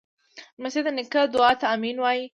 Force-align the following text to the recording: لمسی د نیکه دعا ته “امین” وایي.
لمسی 0.59 0.81
د 0.85 0.87
نیکه 0.97 1.21
دعا 1.33 1.51
ته 1.59 1.65
“امین” 1.75 1.97
وایي. 1.99 2.23